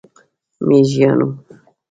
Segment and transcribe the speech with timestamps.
[0.67, 1.27] میږیانو،